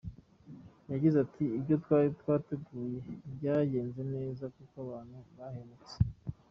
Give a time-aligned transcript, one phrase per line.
[0.91, 2.97] Yagize ati “Ibyo twari twateguye
[3.35, 5.95] byagenze neza kuko abantu bahembutse.